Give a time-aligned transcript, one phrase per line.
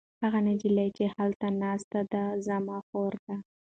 [0.21, 3.35] هغه نجلۍ چې هلته ناسته ده زما خور ده.